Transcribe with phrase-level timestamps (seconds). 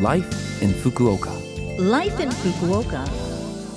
[0.00, 1.30] Life in Fukuoka.
[1.78, 3.08] Life in Fukuoka.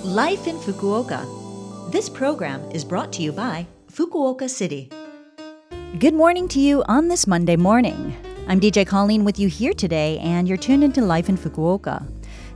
[0.04, 1.92] Life in Fukuoka.
[1.92, 4.90] This program is brought to you by Fukuoka City.
[6.00, 8.18] Good morning to you on this Monday morning.
[8.48, 12.04] I'm DJ Colleen with you here today, and you're tuned into Life in Fukuoka.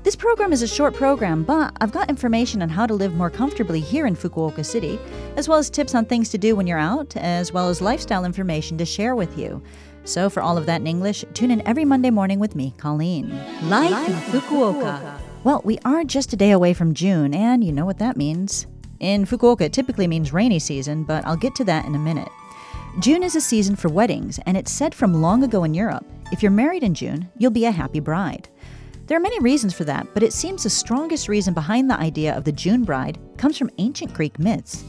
[0.01, 3.29] This program is a short program, but I've got information on how to live more
[3.29, 4.99] comfortably here in Fukuoka City,
[5.35, 8.25] as well as tips on things to do when you're out, as well as lifestyle
[8.25, 9.61] information to share with you.
[10.03, 13.29] So, for all of that in English, tune in every Monday morning with me, Colleen.
[13.69, 14.99] Life, Life in Fukuoka.
[14.99, 15.19] Fukuoka.
[15.43, 18.67] Well, we are just a day away from June, and you know what that means.
[18.99, 22.29] In Fukuoka, it typically means rainy season, but I'll get to that in a minute.
[22.99, 26.41] June is a season for weddings, and it's said from long ago in Europe if
[26.41, 28.47] you're married in June, you'll be a happy bride.
[29.07, 32.35] There are many reasons for that, but it seems the strongest reason behind the idea
[32.37, 34.85] of the June bride comes from ancient Greek myths.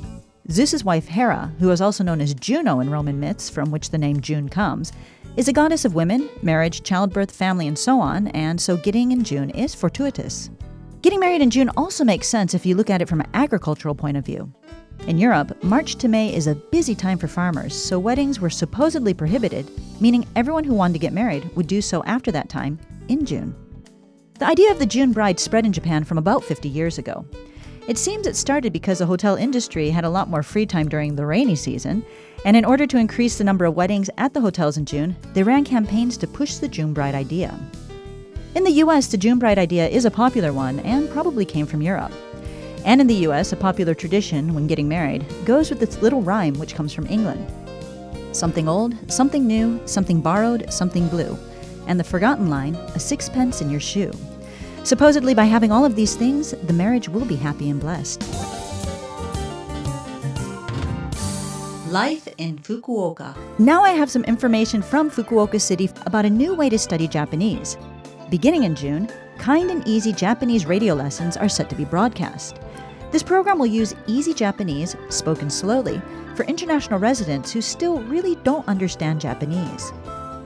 [0.52, 3.96] Zeus's wife Hera, who is also known as Juno in Roman myths, from which the
[3.96, 4.92] name June comes,
[5.38, 9.24] is a goddess of women, marriage, childbirth, family, and so on, and so getting in
[9.24, 10.50] June is fortuitous.
[11.00, 13.94] Getting married in June also makes sense if you look at it from an agricultural
[13.94, 14.52] point of view.
[15.06, 19.14] In Europe, March to May is a busy time for farmers, so weddings were supposedly
[19.14, 19.70] prohibited,
[20.02, 23.54] meaning everyone who wanted to get married would do so after that time, in June.
[24.38, 27.24] The idea of the June bride spread in Japan from about 50 years ago.
[27.88, 31.16] It seems it started because the hotel industry had a lot more free time during
[31.16, 32.04] the rainy season,
[32.44, 35.42] and in order to increase the number of weddings at the hotels in June, they
[35.42, 37.58] ran campaigns to push the June bride idea.
[38.54, 41.82] In the US, the June bride idea is a popular one and probably came from
[41.82, 42.12] Europe.
[42.84, 46.54] And in the US, a popular tradition when getting married goes with this little rhyme
[46.54, 47.46] which comes from England
[48.32, 51.36] something old, something new, something borrowed, something blue,
[51.86, 54.10] and the forgotten line, a sixpence in your shoe.
[54.84, 58.22] Supposedly, by having all of these things, the marriage will be happy and blessed.
[61.92, 63.36] Life in Fukuoka.
[63.58, 67.76] Now I have some information from Fukuoka City about a new way to study Japanese.
[68.30, 72.56] Beginning in June, kind and easy Japanese radio lessons are set to be broadcast.
[73.10, 76.00] This program will use easy Japanese, spoken slowly,
[76.34, 79.92] for international residents who still really don't understand Japanese.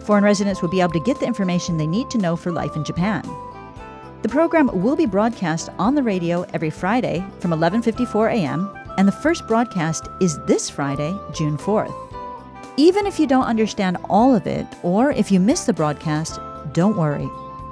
[0.01, 2.75] Foreign residents will be able to get the information they need to know for life
[2.75, 3.23] in Japan.
[4.23, 9.13] The program will be broadcast on the radio every Friday from 11:54 a.m., and the
[9.13, 11.95] first broadcast is this Friday, June 4th.
[12.79, 16.41] Even if you don't understand all of it or if you miss the broadcast,
[16.73, 17.29] don't worry.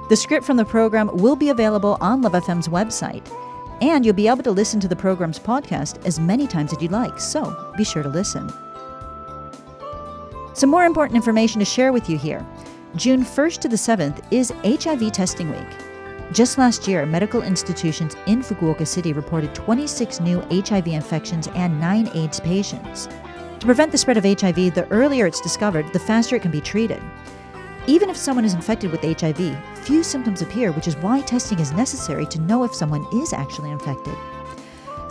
[0.09, 3.27] The script from the program will be available on Love FM's website,
[3.81, 6.91] and you'll be able to listen to the program's podcast as many times as you'd
[6.91, 8.51] like, so be sure to listen.
[10.53, 12.45] Some more important information to share with you here.
[12.95, 15.84] June 1st to the 7th is HIV testing week.
[16.31, 22.09] Just last year, medical institutions in Fukuoka City reported 26 new HIV infections and 9
[22.15, 23.07] AIDS patients.
[23.59, 26.61] To prevent the spread of HIV, the earlier it's discovered, the faster it can be
[26.61, 27.01] treated.
[27.87, 31.71] Even if someone is infected with HIV, few symptoms appear, which is why testing is
[31.71, 34.15] necessary to know if someone is actually infected.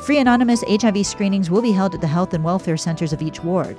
[0.00, 3.42] Free anonymous HIV screenings will be held at the health and welfare centers of each
[3.42, 3.76] ward.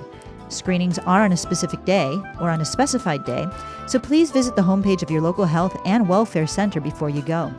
[0.48, 3.46] Screenings are on a specific day or on a specified day,
[3.86, 7.52] so please visit the homepage of your local health and welfare center before you go.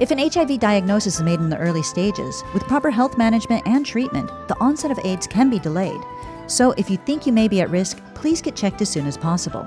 [0.00, 3.84] If an HIV diagnosis is made in the early stages, with proper health management and
[3.84, 6.00] treatment, the onset of AIDS can be delayed.
[6.46, 9.16] So if you think you may be at risk, please get checked as soon as
[9.16, 9.62] possible.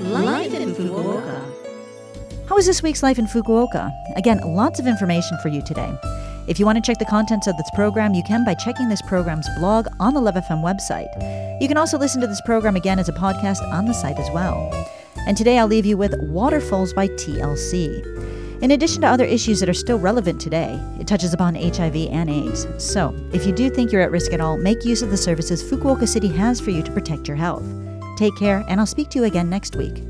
[0.00, 1.54] Life in Fukuoka.
[2.48, 3.90] How was this week's Life in Fukuoka?
[4.16, 5.98] Again, lots of information for you today.
[6.46, 9.00] If you want to check the contents of this program, you can by checking this
[9.00, 11.08] program's blog on the Love FM website.
[11.60, 14.30] You can also listen to this program again as a podcast on the site as
[14.30, 14.70] well.
[15.26, 18.62] And today I'll leave you with Waterfalls by TLC.
[18.62, 22.28] In addition to other issues that are still relevant today, it touches upon HIV and
[22.28, 22.66] AIDS.
[22.76, 25.62] So, if you do think you're at risk at all, make use of the services
[25.62, 27.64] Fukuoka City has for you to protect your health.
[28.18, 30.02] Take care, and I'll speak to you again next week.